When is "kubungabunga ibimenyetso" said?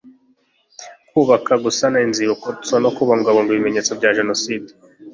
2.95-3.91